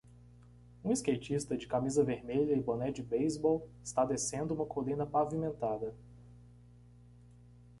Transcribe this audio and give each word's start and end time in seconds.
Um 0.83 0.91
skatista 0.95 1.55
de 1.55 1.67
camisa 1.67 2.03
vermelha 2.03 2.55
e 2.55 2.59
boné 2.59 2.91
de 2.91 3.03
beisebol 3.03 3.69
está 3.83 4.03
descendo 4.03 4.51
uma 4.55 4.65
colina 4.65 5.05
pavimentada. 5.05 5.93